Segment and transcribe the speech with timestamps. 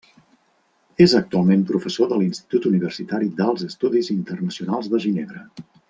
[1.05, 5.45] És actualment professor de l'Institut Universitari d'Alts Estudis Internacionals de Ginebra.